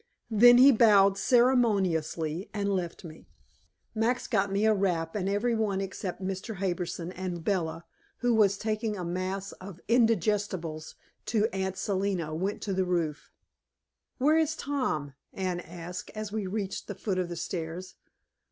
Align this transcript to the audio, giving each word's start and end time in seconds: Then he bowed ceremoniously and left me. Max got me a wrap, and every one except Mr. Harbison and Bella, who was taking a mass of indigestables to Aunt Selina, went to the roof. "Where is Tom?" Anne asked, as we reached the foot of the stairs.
Then 0.31 0.57
he 0.57 0.71
bowed 0.71 1.15
ceremoniously 1.19 2.49
and 2.55 2.69
left 2.73 3.03
me. 3.03 3.27
Max 3.93 4.25
got 4.25 4.51
me 4.51 4.65
a 4.65 4.73
wrap, 4.73 5.13
and 5.13 5.29
every 5.29 5.53
one 5.53 5.79
except 5.79 6.23
Mr. 6.25 6.55
Harbison 6.55 7.11
and 7.11 7.43
Bella, 7.43 7.85
who 8.17 8.33
was 8.33 8.57
taking 8.57 8.97
a 8.97 9.05
mass 9.05 9.51
of 9.51 9.79
indigestables 9.87 10.95
to 11.27 11.47
Aunt 11.53 11.77
Selina, 11.77 12.33
went 12.33 12.63
to 12.63 12.73
the 12.73 12.83
roof. 12.83 13.31
"Where 14.17 14.37
is 14.39 14.55
Tom?" 14.55 15.13
Anne 15.35 15.59
asked, 15.59 16.09
as 16.17 16.31
we 16.31 16.47
reached 16.47 16.87
the 16.87 16.95
foot 16.95 17.19
of 17.19 17.29
the 17.29 17.35
stairs. 17.35 17.93